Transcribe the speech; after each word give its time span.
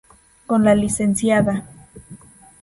Con 0.47 0.63
la 0.63 0.73
Lic. 0.73 1.63